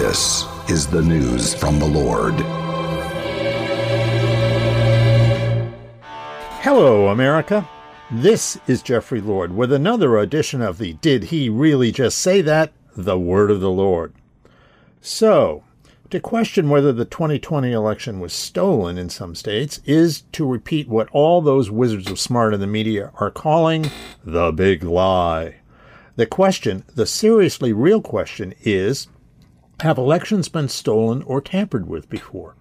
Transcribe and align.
This 0.00 0.46
is 0.70 0.86
the 0.86 1.02
news 1.02 1.52
from 1.52 1.78
the 1.78 1.84
Lord. 1.84 2.32
Hello, 6.62 7.08
America. 7.08 7.68
This 8.10 8.58
is 8.66 8.80
Jeffrey 8.80 9.20
Lord 9.20 9.54
with 9.54 9.70
another 9.70 10.16
edition 10.16 10.62
of 10.62 10.78
the 10.78 10.94
Did 10.94 11.24
He 11.24 11.50
Really 11.50 11.92
Just 11.92 12.16
Say 12.16 12.40
That? 12.40 12.72
The 12.96 13.18
Word 13.18 13.50
of 13.50 13.60
the 13.60 13.70
Lord. 13.70 14.14
So, 15.02 15.64
to 16.08 16.18
question 16.18 16.70
whether 16.70 16.94
the 16.94 17.04
2020 17.04 17.70
election 17.70 18.20
was 18.20 18.32
stolen 18.32 18.96
in 18.96 19.10
some 19.10 19.34
states 19.34 19.82
is 19.84 20.22
to 20.32 20.46
repeat 20.46 20.88
what 20.88 21.10
all 21.12 21.42
those 21.42 21.70
wizards 21.70 22.10
of 22.10 22.18
smart 22.18 22.54
in 22.54 22.60
the 22.60 22.66
media 22.66 23.12
are 23.20 23.30
calling 23.30 23.90
the 24.24 24.50
big 24.50 24.82
lie. 24.82 25.56
The 26.16 26.24
question, 26.24 26.84
the 26.94 27.04
seriously 27.04 27.74
real 27.74 28.00
question, 28.00 28.54
is 28.62 29.06
have 29.80 29.98
elections 29.98 30.48
been 30.48 30.68
stolen 30.68 31.22
or 31.22 31.40
tampered 31.40 31.88
with 31.88 32.08
before? 32.08 32.54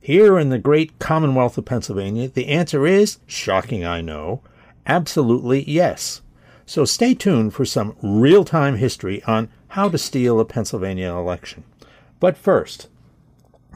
Here 0.00 0.38
in 0.38 0.48
the 0.48 0.58
great 0.58 0.98
Commonwealth 0.98 1.56
of 1.56 1.64
Pennsylvania, 1.64 2.28
the 2.28 2.48
answer 2.48 2.86
is, 2.86 3.18
shocking 3.26 3.84
I 3.84 4.00
know, 4.00 4.40
absolutely 4.86 5.62
yes. 5.70 6.22
So 6.66 6.84
stay 6.84 7.14
tuned 7.14 7.54
for 7.54 7.64
some 7.64 7.96
real 8.02 8.44
time 8.44 8.76
history 8.76 9.22
on 9.24 9.48
how 9.68 9.88
to 9.88 9.98
steal 9.98 10.40
a 10.40 10.44
Pennsylvania 10.44 11.10
election. 11.10 11.64
But 12.18 12.36
first, 12.36 12.88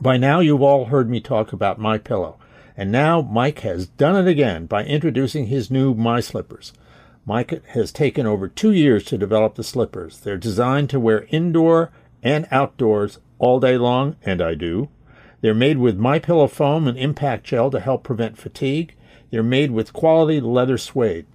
by 0.00 0.16
now 0.16 0.40
you've 0.40 0.62
all 0.62 0.86
heard 0.86 1.08
me 1.08 1.20
talk 1.20 1.52
about 1.52 1.78
My 1.78 1.98
Pillow, 1.98 2.38
and 2.76 2.92
now 2.92 3.22
Mike 3.22 3.60
has 3.60 3.86
done 3.86 4.16
it 4.16 4.30
again 4.30 4.66
by 4.66 4.84
introducing 4.84 5.46
his 5.46 5.70
new 5.70 5.94
My 5.94 6.20
Slippers. 6.20 6.72
Mike 7.24 7.64
has 7.68 7.90
taken 7.90 8.26
over 8.26 8.46
two 8.46 8.72
years 8.72 9.04
to 9.04 9.18
develop 9.18 9.54
the 9.54 9.64
slippers. 9.64 10.20
They're 10.20 10.36
designed 10.36 10.90
to 10.90 11.00
wear 11.00 11.26
indoor 11.30 11.90
and 12.22 12.46
outdoors 12.50 13.18
all 13.38 13.60
day 13.60 13.76
long, 13.76 14.16
and 14.22 14.40
I 14.40 14.54
do. 14.54 14.88
They're 15.40 15.54
made 15.54 15.78
with 15.78 15.98
My 15.98 16.18
Pillow 16.18 16.46
foam 16.46 16.88
and 16.88 16.98
impact 16.98 17.44
gel 17.44 17.70
to 17.70 17.80
help 17.80 18.02
prevent 18.02 18.38
fatigue. 18.38 18.94
They're 19.30 19.42
made 19.42 19.70
with 19.70 19.92
quality 19.92 20.40
leather 20.40 20.78
suede. 20.78 21.26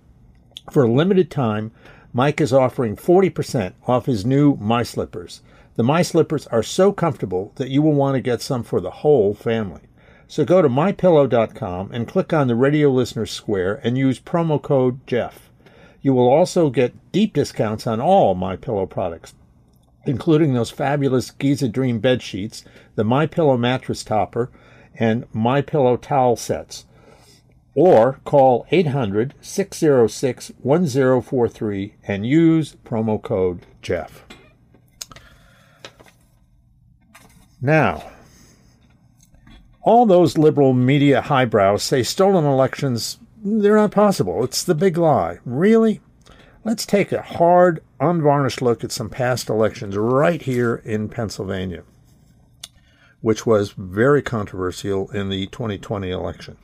For 0.71 0.83
a 0.83 0.91
limited 0.91 1.29
time, 1.29 1.71
Mike 2.13 2.41
is 2.41 2.51
offering 2.51 2.95
40% 2.95 3.73
off 3.87 4.05
his 4.05 4.25
new 4.25 4.55
My 4.57 4.83
Slippers. 4.83 5.41
The 5.75 5.83
My 5.83 6.01
Slippers 6.01 6.47
are 6.47 6.63
so 6.63 6.91
comfortable 6.91 7.53
that 7.55 7.69
you 7.69 7.81
will 7.81 7.93
want 7.93 8.15
to 8.15 8.21
get 8.21 8.41
some 8.41 8.63
for 8.63 8.81
the 8.81 8.91
whole 8.91 9.33
family. 9.33 9.81
So 10.27 10.45
go 10.45 10.61
to 10.61 10.69
mypillow.com 10.69 11.91
and 11.91 12.07
click 12.07 12.33
on 12.33 12.47
the 12.47 12.55
radio 12.55 12.89
listener 12.89 13.25
square 13.25 13.79
and 13.83 13.97
use 13.97 14.19
promo 14.19 14.61
code 14.61 15.05
Jeff. 15.07 15.49
You 16.01 16.13
will 16.13 16.27
also 16.27 16.69
get 16.69 17.11
deep 17.11 17.33
discounts 17.33 17.85
on 17.85 18.01
all 18.01 18.33
My 18.33 18.55
Pillow 18.55 18.85
products, 18.85 19.33
including 20.05 20.53
those 20.53 20.71
fabulous 20.71 21.31
Giza 21.31 21.67
Dream 21.67 21.99
bed 21.99 22.21
sheets, 22.21 22.63
the 22.95 23.03
My 23.03 23.25
Pillow 23.25 23.57
mattress 23.57 24.03
topper, 24.03 24.51
and 24.95 25.25
My 25.33 25.61
Pillow 25.61 25.97
towel 25.97 26.35
sets. 26.35 26.85
Or 27.73 28.19
call 28.25 28.65
800 28.71 29.33
606 29.39 30.51
1043 30.61 31.95
and 32.03 32.25
use 32.25 32.75
promo 32.83 33.21
code 33.21 33.65
Jeff. 33.81 34.25
Now, 37.61 38.11
all 39.83 40.05
those 40.05 40.37
liberal 40.37 40.73
media 40.73 41.21
highbrows 41.21 41.83
say 41.83 42.03
stolen 42.03 42.43
elections, 42.43 43.19
they're 43.43 43.75
not 43.75 43.91
possible. 43.91 44.43
It's 44.43 44.63
the 44.63 44.75
big 44.75 44.97
lie. 44.97 45.39
Really? 45.45 46.01
Let's 46.63 46.85
take 46.85 47.11
a 47.11 47.23
hard, 47.23 47.81
unvarnished 47.99 48.61
look 48.61 48.83
at 48.83 48.91
some 48.91 49.09
past 49.09 49.49
elections 49.49 49.97
right 49.97 50.39
here 50.39 50.75
in 50.85 51.09
Pennsylvania, 51.09 51.81
which 53.21 53.47
was 53.47 53.71
very 53.71 54.21
controversial 54.21 55.09
in 55.09 55.29
the 55.29 55.47
2020 55.47 56.11
election. 56.11 56.57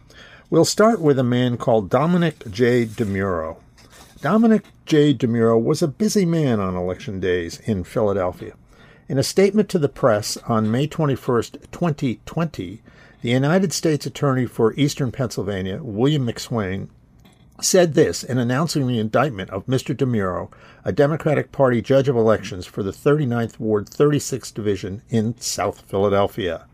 We'll 0.52 0.66
start 0.66 1.02
with 1.02 1.18
a 1.18 1.24
man 1.24 1.58
called 1.58 1.90
Domenick 1.90 2.52
J. 2.52 2.86
DeMuro. 2.86 3.58
Domenick 4.20 4.66
J. 4.86 5.16
DeMuro 5.16 5.60
was 5.60 5.82
a 5.82 5.88
busy 5.88 6.28
man 6.28 6.60
on 6.60 6.76
election 6.76 7.20
days 7.20 7.60
in 7.62 7.84
Philadelphia. 7.84 8.54
In 9.10 9.18
a 9.18 9.24
statement 9.24 9.68
to 9.70 9.80
the 9.80 9.90
press 9.90 10.38
on 10.48 10.70
May 10.70 10.86
21, 10.86 11.42
2020, 11.72 12.82
the 13.24 13.30
United 13.30 13.74
States 13.74 14.06
Attorney 14.06 14.46
for 14.46 14.76
Eastern 14.76 15.12
Pennsylvania, 15.12 15.82
William 15.82 16.28
McSwain, 16.28 16.90
said 17.60 17.96
this 17.96 18.24
in 18.24 18.38
announcing 18.38 18.88
the 18.88 19.00
indictment 19.00 19.50
of 19.50 19.66
Mr. 19.66 19.96
DeMuro, 19.96 20.52
a 20.86 20.92
Democratic 20.92 21.52
Party 21.52 21.82
judge 21.82 22.08
of 22.08 22.16
elections 22.16 22.66
for 22.66 22.84
the 22.84 22.92
39th 22.92 23.60
Ward 23.60 23.88
36th 23.90 24.54
Division 24.54 25.02
in 25.10 25.38
South 25.40 25.82
Philadelphia. 25.82 26.68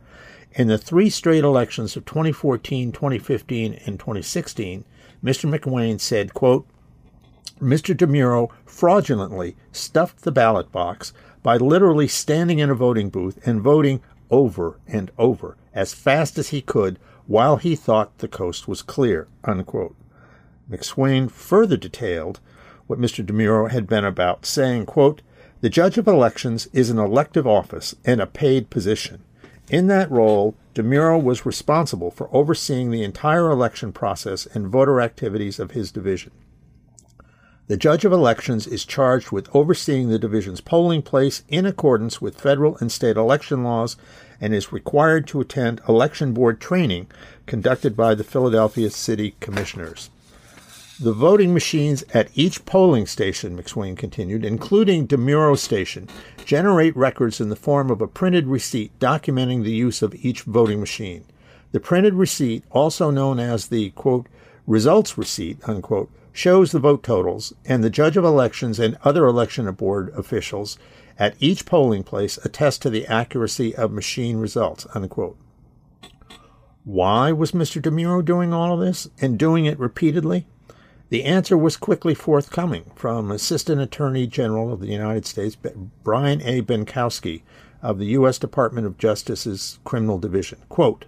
In 0.52 0.68
the 0.68 0.78
three 0.78 1.10
straight 1.10 1.44
elections 1.44 1.96
of 1.96 2.06
2014, 2.06 2.92
2015, 2.92 3.80
and 3.86 3.98
2016, 3.98 4.84
Mr. 5.24 5.50
McSwain 5.50 6.00
said, 6.00 6.34
quote, 6.34 6.68
Mr. 7.62 7.96
DeMuro 7.96 8.52
fraudulently 8.66 9.56
stuffed 9.72 10.24
the 10.24 10.32
ballot 10.32 10.72
box 10.72 11.14
by 11.42 11.56
literally 11.56 12.08
standing 12.08 12.60
in 12.60 12.70
a 12.70 12.76
voting 12.76 13.10
booth 13.10 13.40
and 13.48 13.62
voting 13.62 14.02
over 14.30 14.80
and 14.88 15.12
over 15.18 15.56
as 15.74 15.94
fast 15.94 16.38
as 16.38 16.50
he 16.50 16.62
could 16.62 17.00
while 17.26 17.58
he 17.58 17.76
thought 17.76 18.18
the 18.18 18.28
coast 18.28 18.68
was 18.68 18.82
clear. 18.82 19.28
Unquote. 19.46 19.96
McSwain 20.70 21.30
further 21.30 21.78
detailed 21.78 22.40
what 22.88 23.00
Mr. 23.00 23.26
DeMuro 23.26 23.70
had 23.70 23.88
been 23.88 24.06
about, 24.06 24.46
saying, 24.46 24.86
quote, 24.86 25.22
The 25.62 25.70
judge 25.70 25.98
of 25.98 26.08
elections 26.08 26.68
is 26.74 26.90
an 26.90 27.00
elective 27.00 27.48
office 27.48 27.96
and 28.06 28.22
a 28.22 28.28
paid 28.28 28.70
position. 28.70 29.24
In 29.70 29.88
that 29.88 30.12
role, 30.12 30.56
DeMuro 30.76 31.22
was 31.22 31.46
responsible 31.46 32.12
for 32.12 32.30
overseeing 32.32 32.92
the 32.92 33.04
entire 33.04 33.50
election 33.50 33.92
process 33.92 34.46
and 34.46 34.68
voter 34.68 35.00
activities 35.00 35.60
of 35.60 35.72
his 35.72 35.92
division. 35.92 36.32
The 37.68 37.78
judge 37.78 38.04
of 38.04 38.12
elections 38.12 38.68
is 38.68 38.84
charged 38.84 39.32
with 39.32 39.48
overseeing 39.56 40.10
the 40.10 40.20
division's 40.20 40.60
polling 40.60 41.02
place 41.02 41.44
in 41.48 41.66
accordance 41.66 42.22
with 42.22 42.40
federal 42.40 42.78
and 42.78 42.92
state 42.92 43.16
election 43.16 43.64
laws 43.64 43.96
and 44.42 44.54
is 44.54 44.74
required 44.74 45.28
to 45.28 45.40
attend 45.40 45.80
election 45.88 46.34
board 46.34 46.60
training 46.60 47.08
conducted 47.46 47.96
by 47.96 48.16
the 48.16 48.24
Philadelphia 48.26 48.90
City 48.90 49.36
Commissioners. 49.40 50.10
The 51.04 51.12
voting 51.12 51.54
machines 51.54 52.06
at 52.14 52.30
each 52.34 52.64
polling 52.64 53.08
station, 53.08 53.62
McSwain 53.62 53.98
continued, 53.98 54.46
including 54.46 55.06
DeMuro 55.06 55.58
Station, 55.58 56.08
generate 56.46 56.96
records 56.96 57.42
in 57.42 57.50
the 57.50 57.58
form 57.58 57.92
of 57.92 58.00
a 58.00 58.08
printed 58.08 58.48
receipt 58.48 58.98
documenting 59.00 59.66
the 59.66 59.74
use 59.74 60.02
of 60.02 60.16
each 60.16 60.44
voting 60.44 60.80
machine. 60.80 61.26
The 61.74 61.82
printed 61.82 62.14
receipt, 62.14 62.64
also 62.72 63.12
known 63.12 63.38
as 63.38 63.68
the 63.68 63.90
quote, 63.90 64.28
results 64.66 65.18
receipt, 65.18 65.58
unquote, 65.68 66.10
shows 66.32 66.72
the 66.72 66.80
vote 66.80 67.04
totals, 67.04 67.54
and 67.66 67.84
the 67.84 67.90
judge 67.90 68.16
of 68.16 68.24
elections 68.24 68.80
and 68.80 68.98
other 69.04 69.26
election 69.26 69.70
board 69.74 70.10
officials 70.16 70.78
at 71.20 71.36
each 71.38 71.66
polling 71.66 72.04
place 72.04 72.40
attest 72.46 72.82
to 72.82 72.90
the 72.90 73.06
accuracy 73.08 73.76
of 73.76 73.92
machine 73.92 74.38
results. 74.38 74.88
Unquote. 74.96 75.36
Why 76.86 77.34
was 77.34 77.52
Mr. 77.52 77.82
DeMuro 77.82 78.24
doing 78.24 78.54
all 78.54 78.74
of 78.74 78.80
this 78.80 79.10
and 79.20 79.38
doing 79.38 79.66
it 79.66 79.78
repeatedly? 79.78 80.46
The 81.10 81.24
answer 81.24 81.58
was 81.58 81.78
quickly 81.78 82.16
forthcoming 82.16 82.92
from 82.96 83.32
Assistant 83.32 83.80
Attorney 83.82 84.26
General 84.26 84.72
of 84.74 84.80
the 84.80 84.88
United 84.88 85.26
States, 85.26 85.56
Brian 86.04 86.42
A. 86.42 86.62
Benczkowski 86.62 87.44
of 87.82 88.00
the 88.00 88.08
U.S. 88.08 88.40
Department 88.40 88.88
of 88.88 88.98
Justice's 88.98 89.80
Criminal 89.84 90.18
Division. 90.18 90.60
Quote, 90.70 91.06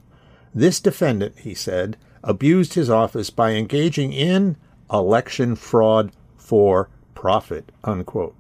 this 0.54 0.80
defendant, 0.80 1.40
he 1.40 1.54
said, 1.54 1.98
abused 2.24 2.76
his 2.76 2.90
office 2.90 3.30
by 3.30 3.52
engaging 3.52 4.14
in 4.14 4.56
election 4.92 5.56
fraud 5.56 6.12
for 6.38 6.90
profit, 7.14 7.72
unquote. 7.84 8.36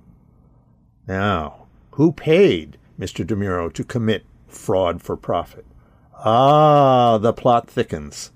Now, 1.07 1.68
who 1.92 2.12
paid 2.12 2.78
Mr. 3.00 3.25
DeMuro 3.25 3.72
to 3.74 3.84
commit 3.84 4.25
fraud 4.48 5.02
for 5.02 5.18
profit? 5.18 5.66
Ah, 6.16 7.18
the 7.18 7.34
plot 7.34 7.69
thickens. 7.69 8.31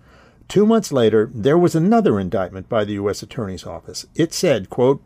Two 0.50 0.66
months 0.66 0.92
later, 0.92 1.30
there 1.32 1.60
was 1.60 1.76
another 1.76 2.20
indictment 2.20 2.68
by 2.68 2.84
the 2.84 2.94
U.S. 2.94 3.22
Attorney's 3.22 3.68
Office. 3.68 4.08
It 4.16 4.34
said, 4.34 4.70
quote, 4.72 5.02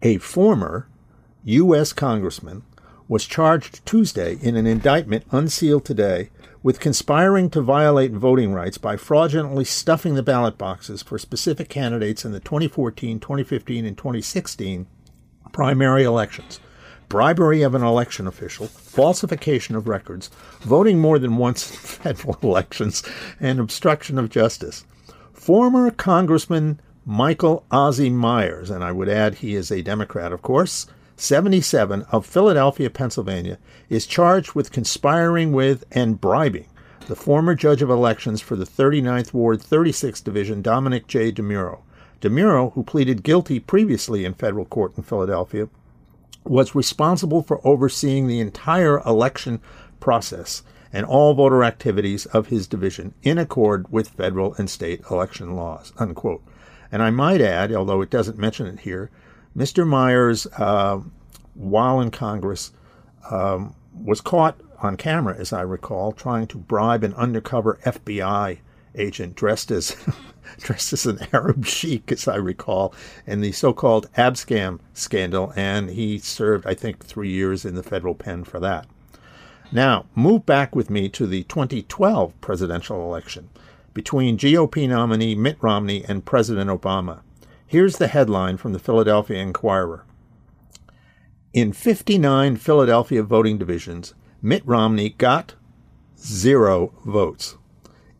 a 0.00 0.16
former 0.16 0.88
U.S. 1.44 1.92
congressman 1.92 2.62
was 3.06 3.26
charged 3.26 3.84
Tuesday 3.84 4.38
in 4.40 4.56
an 4.56 4.66
indictment 4.66 5.24
unsealed 5.30 5.84
today 5.84 6.30
with 6.62 6.80
conspiring 6.80 7.50
to 7.50 7.60
violate 7.60 8.12
voting 8.12 8.54
rights 8.54 8.78
by 8.78 8.96
fraudulently 8.96 9.64
stuffing 9.64 10.14
the 10.14 10.22
ballot 10.22 10.56
boxes 10.56 11.02
for 11.02 11.18
specific 11.18 11.68
candidates 11.68 12.24
in 12.24 12.32
the 12.32 12.40
2014, 12.40 13.20
2015, 13.20 13.84
and 13.84 13.96
2016 13.96 14.86
primary 15.52 16.04
elections, 16.04 16.60
bribery 17.08 17.62
of 17.62 17.74
an 17.74 17.82
election 17.82 18.26
official, 18.26 18.66
falsification 18.66 19.74
of 19.74 19.88
records, 19.88 20.30
voting 20.60 20.98
more 20.98 21.18
than 21.18 21.36
once 21.36 21.70
in 21.70 21.76
federal 21.78 22.38
elections, 22.42 23.02
and 23.40 23.58
obstruction 23.58 24.18
of 24.18 24.30
justice. 24.30 24.84
Former 25.32 25.90
Congressman 25.90 26.80
Michael 27.04 27.64
Ozzie 27.70 28.10
Myers, 28.10 28.70
and 28.70 28.84
I 28.84 28.92
would 28.92 29.08
add 29.08 29.36
he 29.36 29.54
is 29.54 29.70
a 29.70 29.82
Democrat, 29.82 30.32
of 30.32 30.42
course, 30.42 30.86
77 31.16 32.02
of 32.12 32.26
Philadelphia, 32.26 32.90
Pennsylvania, 32.90 33.58
is 33.88 34.06
charged 34.06 34.52
with 34.52 34.72
conspiring 34.72 35.52
with 35.52 35.84
and 35.90 36.20
bribing 36.20 36.66
the 37.08 37.16
former 37.16 37.54
judge 37.54 37.80
of 37.80 37.88
elections 37.88 38.42
for 38.42 38.54
the 38.54 38.66
39th 38.66 39.32
Ward, 39.32 39.60
36th 39.60 40.22
Division, 40.22 40.62
Domenick 40.62 41.06
J. 41.06 41.32
DeMuro. 41.32 41.80
DeMuro, 42.20 42.74
who 42.74 42.82
pleaded 42.82 43.22
guilty 43.22 43.58
previously 43.58 44.26
in 44.26 44.34
federal 44.34 44.66
court 44.66 44.92
in 44.98 45.02
Philadelphia, 45.02 45.70
was 46.50 46.74
responsible 46.74 47.42
for 47.42 47.66
overseeing 47.66 48.26
the 48.26 48.40
entire 48.40 49.00
election 49.00 49.60
process 50.00 50.62
and 50.92 51.04
all 51.04 51.34
voter 51.34 51.64
activities 51.64 52.26
of 52.26 52.46
his 52.46 52.66
division 52.66 53.14
in 53.22 53.38
accord 53.38 53.90
with 53.90 54.08
federal 54.08 54.54
and 54.54 54.70
state 54.70 55.02
election 55.10 55.54
laws. 55.54 55.92
Unquote. 55.98 56.42
And 56.90 57.02
I 57.02 57.10
might 57.10 57.40
add, 57.40 57.72
although 57.72 58.00
it 58.00 58.10
doesn't 58.10 58.38
mention 58.38 58.66
it 58.66 58.80
here, 58.80 59.10
Mr. 59.56 59.86
Myers, 59.86 60.46
uh, 60.56 61.00
while 61.54 62.00
in 62.00 62.10
Congress, 62.10 62.72
um, 63.30 63.74
was 63.92 64.20
caught 64.20 64.60
on 64.80 64.96
camera, 64.96 65.36
as 65.36 65.52
I 65.52 65.62
recall, 65.62 66.12
trying 66.12 66.46
to 66.48 66.58
bribe 66.58 67.02
an 67.02 67.14
undercover 67.14 67.78
FBI 67.84 68.58
agent 68.98 69.34
dressed 69.34 69.70
as 69.70 69.96
dressed 70.58 70.92
as 70.92 71.06
an 71.06 71.18
Arab 71.32 71.64
sheik, 71.64 72.10
as 72.10 72.26
I 72.26 72.36
recall, 72.36 72.94
in 73.26 73.40
the 73.40 73.52
so-called 73.52 74.12
Abscam 74.14 74.80
scandal, 74.92 75.52
and 75.56 75.90
he 75.90 76.18
served, 76.18 76.66
I 76.66 76.74
think, 76.74 77.04
three 77.04 77.30
years 77.30 77.64
in 77.64 77.74
the 77.74 77.82
federal 77.82 78.14
pen 78.14 78.44
for 78.44 78.58
that. 78.60 78.86
Now, 79.70 80.06
move 80.14 80.46
back 80.46 80.74
with 80.74 80.88
me 80.88 81.08
to 81.10 81.26
the 81.26 81.42
2012 81.44 82.40
presidential 82.40 83.02
election 83.02 83.50
between 83.92 84.38
GOP 84.38 84.88
nominee 84.88 85.34
Mitt 85.34 85.58
Romney 85.60 86.04
and 86.04 86.24
President 86.24 86.70
Obama. 86.70 87.20
Here's 87.66 87.98
the 87.98 88.06
headline 88.06 88.56
from 88.56 88.72
the 88.72 88.78
Philadelphia 88.78 89.38
Inquirer. 89.38 90.04
In 91.52 91.72
59 91.72 92.56
Philadelphia 92.56 93.22
voting 93.22 93.58
divisions, 93.58 94.14
Mitt 94.40 94.62
Romney 94.64 95.10
got 95.10 95.54
zero 96.18 96.92
votes. 97.04 97.56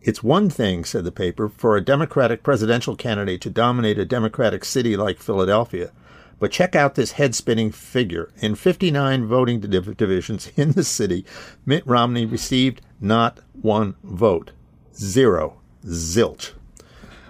It's 0.00 0.22
one 0.22 0.48
thing, 0.48 0.84
said 0.84 1.04
the 1.04 1.12
paper, 1.12 1.48
for 1.48 1.76
a 1.76 1.84
Democratic 1.84 2.42
presidential 2.42 2.94
candidate 2.94 3.40
to 3.42 3.50
dominate 3.50 3.98
a 3.98 4.04
Democratic 4.04 4.64
city 4.64 4.96
like 4.96 5.18
Philadelphia. 5.18 5.90
But 6.38 6.52
check 6.52 6.76
out 6.76 6.94
this 6.94 7.12
head 7.12 7.34
spinning 7.34 7.72
figure. 7.72 8.30
In 8.38 8.54
59 8.54 9.26
voting 9.26 9.60
div- 9.60 9.96
divisions 9.96 10.50
in 10.56 10.72
the 10.72 10.84
city, 10.84 11.24
Mitt 11.66 11.84
Romney 11.86 12.26
received 12.26 12.80
not 13.00 13.40
one 13.60 13.96
vote. 14.04 14.52
Zero. 14.94 15.60
Zilch. 15.84 16.52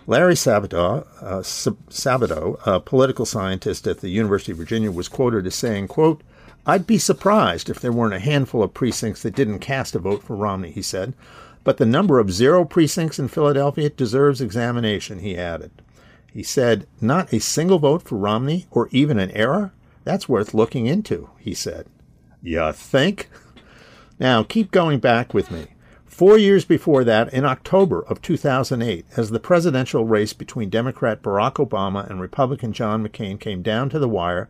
Larry 0.07 0.35
Sabato, 0.35 1.07
uh, 1.21 1.41
Sabato, 1.41 2.59
a 2.67 2.81
political 2.81 3.27
scientist 3.27 3.87
at 3.87 4.01
the 4.01 4.09
University 4.09 4.53
of 4.53 4.59
Virginia, 4.59 4.91
was 4.91 5.07
quoted 5.07 5.47
as 5.47 5.55
saying, 5.55 5.89
quote, 5.89 6.23
I'd 6.65 6.87
be 6.87 6.99
surprised 6.99 7.69
if 7.69 7.81
there 7.81 7.93
weren't 7.93 8.15
a 8.15 8.19
handful 8.19 8.63
of 8.63 8.75
precincts 8.75 9.23
that 9.23 9.35
didn't 9.35 9.59
cast 9.61 9.95
a 9.95 9.99
vote 9.99 10.23
for 10.23 10.35
Romney, 10.35 10.71
he 10.71 10.83
said. 10.83 11.15
But 11.69 11.77
the 11.77 11.85
number 11.85 12.19
of 12.19 12.33
zero 12.33 12.65
precincts 12.65 13.19
in 13.19 13.29
Philadelphia 13.29 13.91
deserves 13.91 14.41
examination, 14.41 15.19
he 15.19 15.37
added. 15.37 15.71
He 16.33 16.43
said, 16.43 16.87
Not 16.99 17.31
a 17.31 17.41
single 17.41 17.79
vote 17.79 18.01
for 18.01 18.17
Romney 18.17 18.67
or 18.71 18.89
even 18.91 19.19
an 19.19 19.31
error? 19.33 19.75
That's 20.03 20.31
worth 20.31 20.55
looking 20.55 20.87
into, 20.87 21.29
he 21.39 21.53
said. 21.53 21.85
You 22.43 22.73
think? 22.73 23.29
Now, 24.19 24.45
keep 24.45 24.71
going 24.71 24.99
back 24.99 25.35
with 25.35 25.51
me. 25.51 25.67
Four 26.07 26.39
years 26.39 26.65
before 26.65 27.05
that, 27.05 27.35
in 27.35 27.45
October 27.45 28.01
of 28.01 28.23
2008, 28.23 29.05
as 29.19 29.29
the 29.29 29.39
presidential 29.39 30.07
race 30.07 30.33
between 30.33 30.71
Democrat 30.71 31.21
Barack 31.21 31.57
Obama 31.57 32.09
and 32.09 32.19
Republican 32.19 32.73
John 32.73 33.07
McCain 33.07 33.39
came 33.39 33.61
down 33.61 33.91
to 33.91 33.99
the 33.99 34.09
wire, 34.09 34.49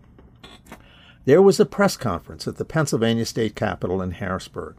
there 1.24 1.42
was 1.42 1.58
a 1.58 1.66
press 1.66 1.96
conference 1.96 2.46
at 2.46 2.58
the 2.58 2.64
Pennsylvania 2.64 3.26
State 3.26 3.56
Capitol 3.56 4.00
in 4.00 4.12
Harrisburg. 4.12 4.76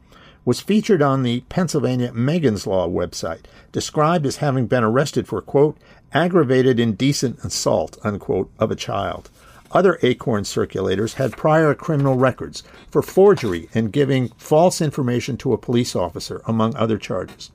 was 0.44 0.60
featured 0.60 1.02
on 1.02 1.22
the 1.22 1.40
Pennsylvania 1.48 2.12
Megan's 2.12 2.66
Law 2.66 2.88
website, 2.88 3.44
described 3.72 4.24
as 4.24 4.36
having 4.36 4.66
been 4.66 4.84
arrested 4.84 5.26
for, 5.26 5.42
quote, 5.42 5.76
aggravated 6.12 6.80
indecent 6.80 7.38
assault, 7.44 7.98
unquote, 8.02 8.50
of 8.58 8.70
a 8.70 8.76
child. 8.76 9.28
Other 9.72 9.98
Acorn 10.02 10.42
circulators 10.42 11.14
had 11.14 11.36
prior 11.36 11.74
criminal 11.74 12.16
records 12.16 12.62
for 12.90 13.02
forgery 13.02 13.68
and 13.72 13.92
giving 13.92 14.28
false 14.36 14.80
information 14.80 15.36
to 15.38 15.52
a 15.52 15.58
police 15.58 15.94
officer, 15.94 16.42
among 16.46 16.74
other 16.74 16.98
charges. 16.98 17.52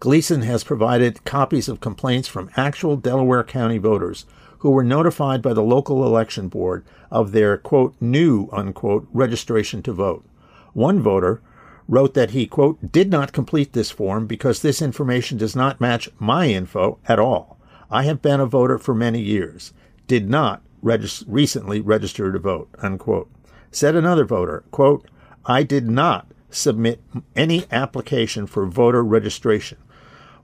Gleason 0.00 0.42
has 0.42 0.64
provided 0.64 1.24
copies 1.24 1.68
of 1.68 1.80
complaints 1.80 2.28
from 2.28 2.50
actual 2.56 2.96
Delaware 2.96 3.44
County 3.44 3.78
voters 3.78 4.26
who 4.58 4.70
were 4.70 4.84
notified 4.84 5.40
by 5.40 5.54
the 5.54 5.62
local 5.62 6.04
election 6.04 6.48
board 6.48 6.84
of 7.10 7.32
their, 7.32 7.56
quote, 7.56 7.94
new, 8.00 8.48
unquote, 8.52 9.08
registration 9.12 9.82
to 9.82 9.92
vote. 9.92 10.24
One 10.72 11.00
voter 11.00 11.40
wrote 11.88 12.14
that 12.14 12.30
he, 12.30 12.46
quote, 12.46 12.92
did 12.92 13.10
not 13.10 13.32
complete 13.32 13.72
this 13.72 13.90
form 13.90 14.26
because 14.26 14.60
this 14.60 14.82
information 14.82 15.38
does 15.38 15.56
not 15.56 15.80
match 15.80 16.10
my 16.18 16.48
info 16.48 16.98
at 17.08 17.18
all. 17.18 17.58
I 17.90 18.04
have 18.04 18.22
been 18.22 18.40
a 18.40 18.46
voter 18.46 18.78
for 18.78 18.94
many 18.94 19.20
years. 19.20 19.72
Did 20.06 20.28
not 20.30 20.62
regis- 20.82 21.24
recently 21.26 21.80
registered 21.80 22.34
to 22.34 22.38
vote, 22.38 22.68
unquote. 22.80 23.30
Said 23.70 23.96
another 23.96 24.24
voter, 24.24 24.64
quote, 24.70 25.06
I 25.46 25.62
did 25.62 25.88
not 25.88 26.26
submit 26.50 27.02
any 27.34 27.64
application 27.70 28.46
for 28.46 28.66
voter 28.66 29.02
registration. 29.02 29.78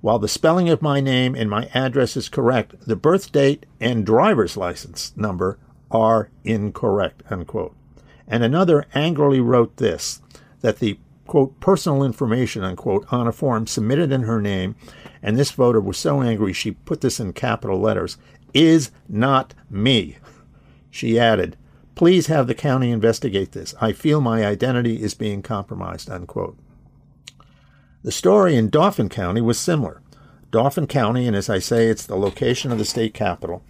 While 0.00 0.18
the 0.18 0.28
spelling 0.28 0.68
of 0.68 0.80
my 0.80 1.00
name 1.00 1.34
and 1.34 1.50
my 1.50 1.68
address 1.74 2.16
is 2.16 2.28
correct, 2.28 2.74
the 2.86 2.96
birth 2.96 3.32
date 3.32 3.66
and 3.80 4.06
driver's 4.06 4.56
license 4.56 5.12
number 5.16 5.58
are 5.90 6.30
incorrect, 6.44 7.22
unquote. 7.30 7.74
And 8.26 8.44
another 8.44 8.86
angrily 8.94 9.40
wrote 9.40 9.76
this 9.76 10.22
that 10.60 10.78
the 10.78 10.98
quote, 11.26 11.60
personal 11.60 12.02
information, 12.02 12.64
unquote, 12.64 13.06
on 13.12 13.28
a 13.28 13.32
form 13.32 13.66
submitted 13.66 14.10
in 14.10 14.22
her 14.22 14.40
name, 14.40 14.74
and 15.22 15.36
this 15.36 15.52
voter 15.52 15.80
was 15.80 15.98
so 15.98 16.22
angry 16.22 16.52
she 16.52 16.72
put 16.72 17.00
this 17.00 17.20
in 17.20 17.32
capital 17.32 17.78
letters, 17.78 18.16
is 18.54 18.90
not 19.08 19.54
me. 19.70 20.16
She 20.90 21.18
added, 21.18 21.56
Please 21.94 22.28
have 22.28 22.46
the 22.46 22.54
county 22.54 22.90
investigate 22.90 23.52
this. 23.52 23.74
I 23.80 23.92
feel 23.92 24.20
my 24.20 24.46
identity 24.46 25.02
is 25.02 25.14
being 25.14 25.42
compromised, 25.42 26.08
unquote. 26.08 26.56
The 28.04 28.12
story 28.12 28.54
in 28.54 28.70
Dauphin 28.70 29.08
County 29.08 29.40
was 29.40 29.58
similar. 29.58 30.00
Dauphin 30.50 30.86
County, 30.86 31.26
and 31.26 31.36
as 31.36 31.50
I 31.50 31.58
say, 31.58 31.88
it's 31.88 32.06
the 32.06 32.16
location 32.16 32.72
of 32.72 32.78
the 32.78 32.84
state 32.84 33.12
capital, 33.12 33.62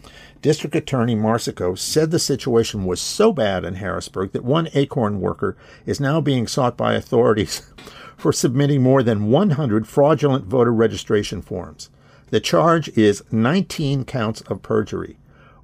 District 0.43 0.77
Attorney 0.77 1.17
Marsico 1.17 1.77
said 1.77 2.11
the 2.11 2.19
situation 2.21 2.85
was 2.85 3.01
so 3.01 3.33
bad 3.33 3.65
in 3.65 3.75
Harrisburg 3.75 4.33
that 4.33 4.45
one 4.45 4.69
Acorn 4.75 5.21
worker 5.21 5.57
is 5.87 5.99
now 5.99 6.21
being 6.21 6.47
sought 6.47 6.77
by 6.77 6.95
authorities 6.95 7.63
for 8.17 8.33
submitting 8.33 8.83
more 8.83 9.03
than 9.03 9.31
100 9.31 9.89
fraudulent 9.89 10.45
voter 10.45 10.73
registration 10.73 11.43
forms. 11.43 11.91
The 12.31 12.41
charge 12.41 12.89
is 12.91 13.25
19 13.33 14.05
counts 14.05 14.43
of 14.43 14.63
perjury. 14.63 15.17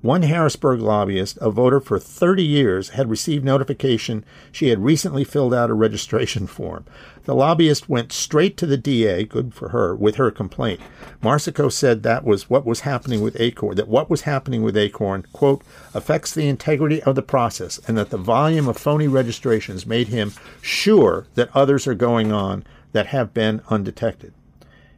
One 0.05 0.21
Harrisburg 0.21 0.83
lobbyist, 0.83 1.39
a 1.41 1.49
voter 1.49 1.81
for 1.81 1.99
30 1.99 2.45
years, 2.45 2.91
had 2.91 3.09
received 3.09 3.43
notification 3.43 4.23
she 4.53 4.69
had 4.69 4.85
recently 4.85 5.25
filled 5.25 5.55
out 5.55 5.71
a 5.71 5.73
registration 5.73 6.47
form. 6.47 6.85
The 7.25 7.35
lobbyist 7.35 7.89
went 7.89 8.13
straight 8.13 8.59
to 8.59 8.67
the 8.67 8.77
DA, 8.77 9.25
good 9.25 9.55
for 9.55 9.71
her, 9.71 9.95
with 9.97 10.17
her 10.17 10.31
complaint. 10.31 10.83
Marsico 11.23 11.73
said 11.73 12.03
that 12.03 12.23
was 12.23 12.51
what 12.51 12.67
was 12.67 12.81
happening 12.81 13.23
with 13.23 13.41
Acorn, 13.41 13.77
that 13.77 13.89
what 13.89 14.11
was 14.11 14.21
happening 14.21 14.63
with 14.63 14.77
Acorn, 14.77 15.25
quote, 15.33 15.63
affects 15.95 16.35
the 16.35 16.49
integrity 16.49 17.03
of 17.05 17.15
the 17.15 17.23
process, 17.23 17.81
and 17.89 17.97
that 17.97 18.11
the 18.11 18.19
volume 18.19 18.69
of 18.69 18.77
phony 18.77 19.09
registrations 19.09 19.87
made 19.87 20.09
him 20.09 20.35
sure 20.61 21.27
that 21.35 21.49
others 21.55 21.87
are 21.87 21.95
going 21.95 22.31
on 22.31 22.63
that 22.93 23.07
have 23.07 23.33
been 23.33 23.63
undetected. 23.71 24.35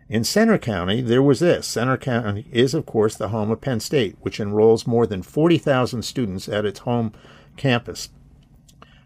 In 0.09 0.23
Centre 0.23 0.59
County, 0.59 1.01
there 1.01 1.23
was 1.23 1.41
this. 1.41 1.67
Centre 1.67 1.97
County 1.97 2.47
is, 2.53 2.75
of 2.75 2.87
course, 2.87 3.17
the 3.17 3.29
home 3.29 3.51
of 3.51 3.61
Penn 3.61 3.81
State, 3.81 4.17
which 4.21 4.39
enrolls 4.39 4.87
more 4.87 5.05
than 5.05 5.23
40,000 5.23 6.03
students 6.03 6.49
at 6.49 6.65
its 6.65 6.81
home 6.81 7.13
campus. 7.57 8.11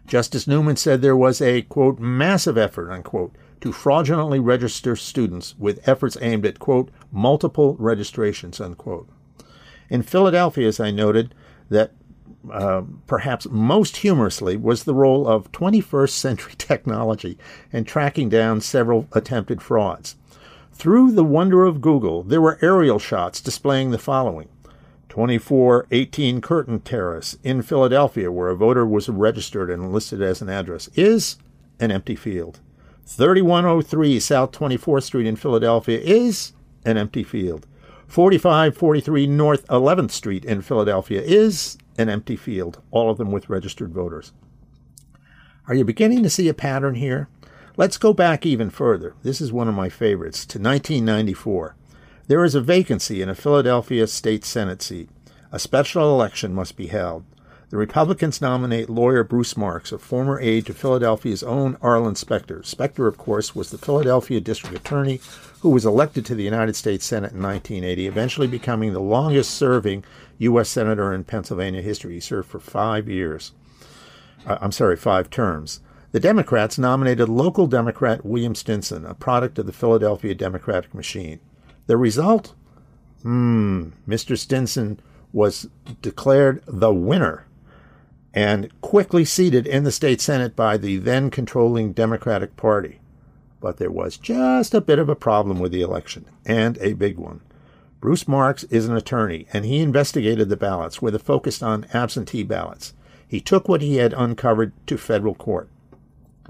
Justice 0.05 0.45
Newman 0.45 0.75
said 0.75 1.01
there 1.01 1.15
was 1.15 1.41
a, 1.41 1.63
quote, 1.63 1.99
massive 1.99 2.55
effort, 2.55 2.91
unquote, 2.91 3.33
to 3.61 3.71
fraudulently 3.71 4.39
register 4.39 4.95
students 4.95 5.55
with 5.57 5.87
efforts 5.87 6.17
aimed 6.21 6.45
at, 6.45 6.59
quote, 6.59 6.91
multiple 7.11 7.75
registrations, 7.79 8.61
unquote. 8.61 9.09
In 9.89 10.03
Philadelphia, 10.03 10.67
as 10.67 10.79
I 10.79 10.91
noted, 10.91 11.33
that 11.69 11.93
uh, 12.51 12.83
perhaps 13.07 13.47
most 13.49 13.97
humorously 13.97 14.55
was 14.55 14.83
the 14.83 14.93
role 14.93 15.27
of 15.27 15.51
21st 15.51 16.09
century 16.09 16.53
technology 16.57 17.39
in 17.71 17.85
tracking 17.85 18.29
down 18.29 18.61
several 18.61 19.07
attempted 19.13 19.61
frauds. 19.61 20.15
Through 20.73 21.11
the 21.11 21.23
wonder 21.23 21.65
of 21.65 21.81
Google, 21.81 22.23
there 22.23 22.41
were 22.41 22.57
aerial 22.61 22.97
shots 22.97 23.39
displaying 23.39 23.91
the 23.91 23.97
following 23.97 24.49
2418 25.09 26.41
Curtin 26.41 26.79
Terrace 26.79 27.37
in 27.43 27.61
Philadelphia, 27.61 28.31
where 28.31 28.49
a 28.49 28.55
voter 28.55 28.85
was 28.85 29.09
registered 29.09 29.69
and 29.69 29.91
listed 29.91 30.21
as 30.21 30.41
an 30.41 30.49
address, 30.49 30.89
is 30.95 31.37
an 31.79 31.91
empty 31.91 32.15
field. 32.15 32.59
3103 33.05 34.19
South 34.19 34.51
24th 34.51 35.03
Street 35.03 35.27
in 35.27 35.35
Philadelphia 35.35 35.99
is 35.99 36.53
an 36.85 36.97
empty 36.97 37.23
field. 37.23 37.67
4543 38.07 39.27
North 39.27 39.67
11th 39.67 40.11
Street 40.11 40.45
in 40.45 40.61
Philadelphia 40.61 41.21
is 41.21 41.77
an 41.97 42.09
empty 42.09 42.35
field, 42.35 42.81
all 42.89 43.09
of 43.09 43.17
them 43.17 43.31
with 43.31 43.49
registered 43.49 43.93
voters. 43.93 44.31
Are 45.67 45.75
you 45.75 45.83
beginning 45.83 46.23
to 46.23 46.29
see 46.29 46.47
a 46.47 46.53
pattern 46.53 46.95
here? 46.95 47.27
Let's 47.77 47.97
go 47.97 48.13
back 48.13 48.45
even 48.45 48.69
further. 48.69 49.15
This 49.23 49.39
is 49.39 49.53
one 49.53 49.69
of 49.69 49.75
my 49.75 49.87
favorites 49.87 50.45
to 50.47 50.59
1994. 50.59 51.75
There 52.27 52.43
is 52.43 52.53
a 52.53 52.61
vacancy 52.61 53.21
in 53.21 53.29
a 53.29 53.35
Philadelphia 53.35 54.07
state 54.07 54.43
Senate 54.43 54.81
seat. 54.81 55.09
A 55.53 55.59
special 55.59 56.13
election 56.13 56.53
must 56.53 56.75
be 56.75 56.87
held. 56.87 57.23
The 57.69 57.77
Republicans 57.77 58.41
nominate 58.41 58.89
lawyer 58.89 59.23
Bruce 59.23 59.55
Marks, 59.55 59.93
a 59.93 59.97
former 59.97 60.37
aide 60.41 60.65
to 60.65 60.73
Philadelphia's 60.73 61.43
own 61.43 61.77
Arlen 61.81 62.15
Specter. 62.15 62.61
Specter, 62.63 63.07
of 63.07 63.17
course, 63.17 63.55
was 63.55 63.71
the 63.71 63.77
Philadelphia 63.77 64.41
district 64.41 64.75
attorney 64.75 65.21
who 65.61 65.69
was 65.69 65.85
elected 65.85 66.25
to 66.25 66.35
the 66.35 66.43
United 66.43 66.75
States 66.75 67.05
Senate 67.05 67.31
in 67.31 67.41
1980, 67.41 68.05
eventually 68.07 68.47
becoming 68.47 68.91
the 68.91 68.99
longest 68.99 69.51
serving 69.51 70.03
U.S. 70.39 70.67
Senator 70.67 71.13
in 71.13 71.23
Pennsylvania 71.23 71.81
history. 71.81 72.15
He 72.15 72.19
served 72.19 72.49
for 72.49 72.59
five 72.59 73.07
years. 73.07 73.53
Uh, 74.45 74.57
I'm 74.59 74.73
sorry, 74.73 74.97
five 74.97 75.29
terms. 75.29 75.79
The 76.11 76.19
Democrats 76.19 76.77
nominated 76.77 77.29
local 77.29 77.67
Democrat 77.67 78.25
William 78.25 78.53
Stinson, 78.53 79.05
a 79.05 79.13
product 79.13 79.57
of 79.59 79.65
the 79.65 79.71
Philadelphia 79.71 80.35
Democratic 80.35 80.93
machine. 80.93 81.39
The 81.87 81.95
result? 81.95 82.53
Hmm, 83.21 83.89
Mr. 84.05 84.37
Stinson 84.37 84.99
was 85.31 85.69
declared 86.01 86.63
the 86.67 86.93
winner 86.93 87.45
and 88.33 88.69
quickly 88.81 89.23
seated 89.23 89.65
in 89.65 89.85
the 89.85 89.91
state 89.91 90.19
Senate 90.19 90.53
by 90.53 90.75
the 90.75 90.97
then 90.97 91.29
controlling 91.29 91.93
Democratic 91.93 92.57
Party. 92.57 92.99
But 93.61 93.77
there 93.77 93.91
was 93.91 94.17
just 94.17 94.73
a 94.73 94.81
bit 94.81 94.99
of 94.99 95.07
a 95.07 95.15
problem 95.15 95.59
with 95.59 95.71
the 95.71 95.81
election, 95.81 96.25
and 96.45 96.77
a 96.79 96.93
big 96.93 97.17
one. 97.17 97.41
Bruce 98.01 98.27
Marks 98.27 98.63
is 98.65 98.87
an 98.87 98.97
attorney, 98.97 99.47
and 99.53 99.63
he 99.63 99.79
investigated 99.79 100.49
the 100.49 100.57
ballots 100.57 101.01
with 101.01 101.15
a 101.15 101.19
focus 101.19 101.61
on 101.61 101.85
absentee 101.93 102.43
ballots. 102.43 102.93
He 103.25 103.39
took 103.39 103.69
what 103.69 103.81
he 103.81 103.97
had 103.97 104.13
uncovered 104.13 104.73
to 104.87 104.97
federal 104.97 105.35
court. 105.35 105.69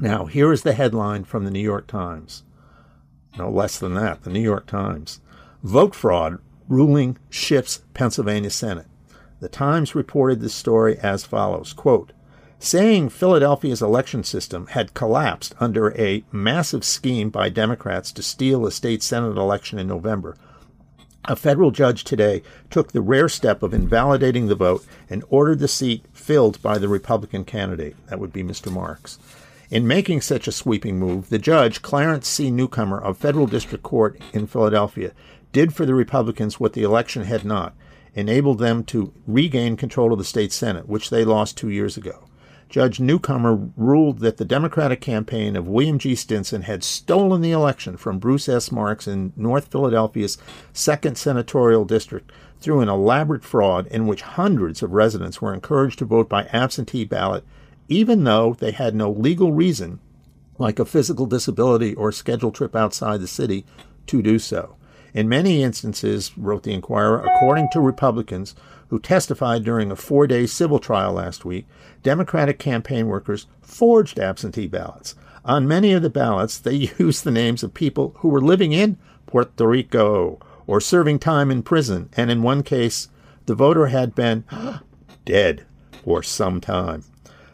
Now, 0.01 0.25
here 0.25 0.51
is 0.51 0.63
the 0.63 0.74
headline 0.74 1.25
from 1.25 1.46
the 1.46 1.51
New 1.51 1.60
York 1.60 1.86
Times. 1.86 2.41
No 3.38 3.51
less 3.51 3.77
than 3.77 3.93
that, 3.93 4.24
the 4.24 4.31
New 4.31 4.41
York 4.41 4.65
Times. 4.65 5.22
Vote 5.62 5.93
fraud 5.93 6.39
ruling 6.67 7.20
shifts 7.29 7.84
Pennsylvania 7.93 8.50
Senate. 8.50 8.88
The 9.41 9.48
Times 9.48 9.93
reported 9.93 10.41
this 10.41 10.55
story 10.55 10.98
as 10.98 11.24
follows 11.24 11.72
quote, 11.72 12.13
saying 12.58 13.10
Philadelphia's 13.10 13.84
election 13.84 14.24
system 14.24 14.65
had 14.67 14.96
collapsed 14.96 15.53
under 15.60 15.96
a 15.96 16.24
massive 16.31 16.84
scheme 16.84 17.29
by 17.29 17.50
Democrats 17.50 18.12
to 18.13 18.24
steal 18.24 18.65
a 18.65 18.72
state 18.72 19.03
Senate 19.03 19.38
election 19.38 19.77
in 19.77 19.86
November. 19.86 20.36
A 21.25 21.36
federal 21.36 21.70
judge 21.70 22.03
today 22.03 22.41
took 22.72 22.91
the 22.91 23.01
rare 23.01 23.29
step 23.29 23.62
of 23.62 23.72
invalidating 23.72 24.48
the 24.48 24.55
vote 24.55 24.84
and 25.12 25.24
ordered 25.29 25.60
the 25.60 25.67
seat 25.67 26.03
filled 26.12 26.60
by 26.63 26.79
the 26.79 26.88
Republican 26.88 27.46
candidate. 27.46 27.96
That 28.08 28.17
would 28.17 28.34
be 28.34 28.41
Mr. 28.41 28.72
Marks. 28.72 29.20
In 29.71 29.87
making 29.87 30.19
such 30.19 30.49
a 30.49 30.51
sweeping 30.51 30.99
move, 30.99 31.29
the 31.29 31.39
judge, 31.39 31.81
Clarence 31.81 32.27
C. 32.27 32.51
Newcomer 32.51 32.99
of 32.99 33.17
Federal 33.17 33.47
District 33.47 33.81
Court 33.81 34.19
in 34.33 34.45
Philadelphia, 34.45 35.13
did 35.53 35.73
for 35.73 35.85
the 35.85 35.95
Republicans 35.95 36.59
what 36.59 36.73
the 36.73 36.83
election 36.83 37.23
had 37.23 37.45
not 37.45 37.73
enabled 38.13 38.59
them 38.59 38.83
to 38.83 39.13
regain 39.25 39.77
control 39.77 40.11
of 40.11 40.19
the 40.19 40.25
state 40.25 40.51
Senate, 40.51 40.89
which 40.89 41.09
they 41.09 41.23
lost 41.23 41.55
two 41.55 41.69
years 41.69 41.95
ago. 41.95 42.25
Judge 42.67 42.99
Newcomer 42.99 43.69
ruled 43.77 44.19
that 44.19 44.35
the 44.35 44.43
Democratic 44.43 44.99
campaign 44.99 45.55
of 45.55 45.69
William 45.69 45.97
G. 45.97 46.15
Stinson 46.15 46.63
had 46.63 46.83
stolen 46.83 47.39
the 47.39 47.51
election 47.51 47.95
from 47.95 48.19
Bruce 48.19 48.49
S. 48.49 48.73
Marks 48.73 49.07
in 49.07 49.31
North 49.37 49.71
Philadelphia's 49.71 50.37
2nd 50.73 51.15
Senatorial 51.15 51.85
District 51.85 52.29
through 52.59 52.81
an 52.81 52.89
elaborate 52.89 53.45
fraud 53.45 53.87
in 53.87 54.05
which 54.05 54.21
hundreds 54.21 54.83
of 54.83 54.91
residents 54.91 55.41
were 55.41 55.53
encouraged 55.53 55.99
to 55.99 56.05
vote 56.05 56.27
by 56.27 56.43
absentee 56.47 57.05
ballot 57.05 57.45
even 57.91 58.24
though 58.24 58.55
they 58.57 58.71
had 58.71 58.95
no 58.95 59.12
legal 59.12 59.51
reason, 59.51 60.00
like 60.57 60.79
a 60.79 60.86
physical 60.86 61.25
disability 61.25 61.93
or 61.95 62.12
scheduled 62.12 62.55
trip 62.55 62.74
outside 62.74 63.19
the 63.19 63.27
city, 63.27 63.65
to 64.07 64.21
do 64.21 64.39
so. 64.39 64.77
In 65.13 65.27
many 65.27 65.62
instances, 65.62 66.38
wrote 66.38 66.63
the 66.63 66.74
Inquirer, 66.74 67.21
according 67.21 67.67
to 67.74 67.81
Republicans 67.81 68.55
who 68.88 68.98
testified 68.98 69.65
during 69.65 69.91
a 69.91 69.98
four 69.98 70.25
day 70.25 70.45
civil 70.45 70.79
trial 70.79 71.13
last 71.13 71.43
week, 71.43 71.67
Democratic 72.01 72.60
campaign 72.60 73.07
workers 73.07 73.48
forged 73.62 74.17
absentee 74.19 74.67
ballots. 74.67 75.15
On 75.43 75.67
many 75.67 75.91
of 75.91 76.01
the 76.01 76.10
ballots, 76.10 76.60
they 76.60 76.74
used 76.98 77.25
the 77.25 77.31
names 77.31 77.62
of 77.62 77.74
people 77.74 78.15
who 78.19 78.29
were 78.29 78.41
living 78.41 78.71
in 78.71 78.98
Puerto 79.25 79.67
Rico 79.67 80.39
or 80.65 80.79
serving 80.79 81.19
time 81.19 81.51
in 81.51 81.62
prison, 81.62 82.10
and 82.15 82.31
in 82.31 82.41
one 82.41 82.63
case, 82.63 83.10
the 83.48 83.55
voter 83.55 83.88
had 83.88 84.15
been 84.15 84.45
dead 85.25 85.65
for 86.05 86.24
some 86.24 86.62
time. 86.62 87.03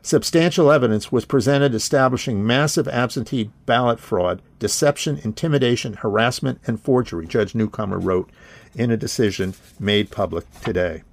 Substantial 0.01 0.72
evidence 0.72 1.12
was 1.12 1.25
presented 1.25 1.74
establishing 1.74 2.46
massive 2.46 2.88
absentee 2.88 3.51
ballot 3.66 4.00
fraud, 4.00 4.42
deception, 4.60 5.20
intimidation, 5.24 5.94
harassment, 5.94 6.60
and 6.66 6.80
forgery, 6.80 7.27
Judge 7.27 7.54
Newcomer 7.54 8.00
wrote 8.00 8.30
in 8.75 8.92
a 8.92 8.98
decision 8.98 9.54
made 9.80 10.12
public 10.12 10.46
today. 10.62 11.04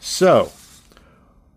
So, 0.00 0.52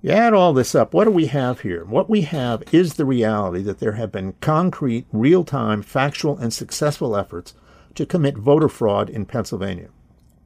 you 0.01 0.11
add 0.11 0.33
all 0.33 0.53
this 0.53 0.75
up, 0.75 0.93
what 0.93 1.05
do 1.05 1.11
we 1.11 1.27
have 1.27 1.61
here? 1.61 1.83
What 1.85 2.09
we 2.09 2.21
have 2.21 2.63
is 2.71 2.93
the 2.93 3.05
reality 3.05 3.61
that 3.63 3.79
there 3.79 3.93
have 3.93 4.11
been 4.11 4.33
concrete, 4.39 5.05
real 5.11 5.43
time, 5.43 5.81
factual, 5.81 6.37
and 6.37 6.53
successful 6.53 7.15
efforts 7.15 7.53
to 7.95 8.05
commit 8.05 8.37
voter 8.37 8.69
fraud 8.69 9.09
in 9.09 9.25
Pennsylvania. 9.25 9.89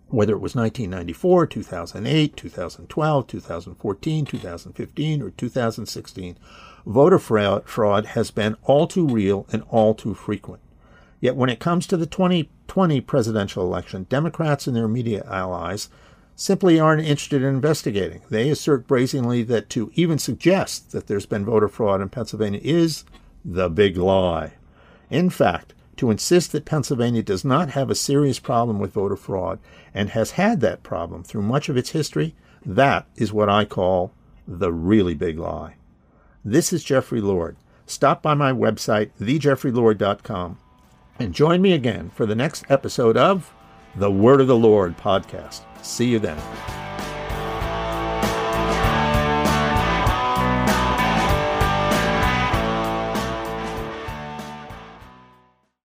Whether 0.07 0.33
it 0.33 0.41
was 0.41 0.55
1994, 0.55 1.47
2008, 1.47 2.37
2012, 2.37 3.27
2014, 3.27 4.25
2015, 4.25 5.21
or 5.21 5.29
2016, 5.31 6.37
voter 6.85 7.19
fraud 7.19 8.05
has 8.05 8.31
been 8.31 8.55
all 8.63 8.87
too 8.87 9.07
real 9.07 9.45
and 9.51 9.63
all 9.69 9.93
too 9.93 10.13
frequent. 10.13 10.61
Yet 11.19 11.35
when 11.35 11.49
it 11.49 11.59
comes 11.59 11.87
to 11.87 11.97
the 11.97 12.05
2020 12.05 13.01
presidential 13.01 13.63
election, 13.63 14.05
Democrats 14.09 14.67
and 14.67 14.75
their 14.75 14.87
media 14.87 15.23
allies 15.25 15.89
simply 16.35 16.79
aren't 16.79 17.01
interested 17.01 17.41
in 17.41 17.55
investigating. 17.55 18.21
They 18.29 18.49
assert 18.49 18.87
brazenly 18.87 19.43
that 19.43 19.69
to 19.69 19.91
even 19.95 20.19
suggest 20.19 20.91
that 20.91 21.07
there's 21.07 21.25
been 21.25 21.45
voter 21.45 21.67
fraud 21.67 22.01
in 22.01 22.09
Pennsylvania 22.09 22.59
is 22.63 23.05
the 23.45 23.69
big 23.69 23.97
lie. 23.97 24.53
In 25.09 25.29
fact, 25.29 25.73
to 25.97 26.11
insist 26.11 26.51
that 26.51 26.65
Pennsylvania 26.65 27.23
does 27.23 27.45
not 27.45 27.69
have 27.69 27.89
a 27.89 27.95
serious 27.95 28.39
problem 28.39 28.79
with 28.79 28.93
voter 28.93 29.15
fraud 29.15 29.59
and 29.93 30.09
has 30.09 30.31
had 30.31 30.59
that 30.61 30.83
problem 30.83 31.23
through 31.23 31.43
much 31.43 31.69
of 31.69 31.77
its 31.77 31.91
history, 31.91 32.35
that 32.65 33.05
is 33.15 33.33
what 33.33 33.49
I 33.49 33.65
call 33.65 34.11
the 34.47 34.71
really 34.71 35.13
big 35.13 35.37
lie. 35.37 35.75
This 36.43 36.73
is 36.73 36.83
Jeffrey 36.83 37.21
Lord. 37.21 37.55
Stop 37.85 38.21
by 38.21 38.33
my 38.33 38.51
website, 38.51 39.11
thejeffreylord.com, 39.19 40.57
and 41.19 41.33
join 41.33 41.61
me 41.61 41.73
again 41.73 42.09
for 42.09 42.25
the 42.25 42.35
next 42.35 42.65
episode 42.69 43.17
of 43.17 43.53
the 43.95 44.11
Word 44.11 44.41
of 44.41 44.47
the 44.47 44.57
Lord 44.57 44.97
podcast. 44.97 45.61
See 45.83 46.07
you 46.07 46.19
then. 46.19 46.82